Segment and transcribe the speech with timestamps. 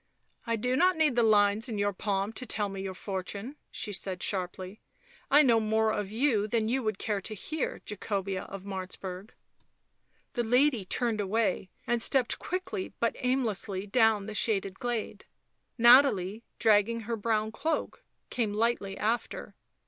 [0.27, 3.55] <( I do not need the lines in your palm to tell me your fortune,"
[3.69, 4.81] she said sharply."
[5.29, 9.35] I know more of you than you would care to hear, Jacobea of Martzburg."
[10.33, 15.25] The lady turned away and stepped quickly but aimlessly down the shaded glade.
[15.77, 19.53] Nathalie, dragging her brown cloak, came lightly after.